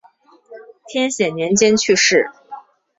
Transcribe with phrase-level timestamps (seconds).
[0.87, 2.31] 天显年间去世。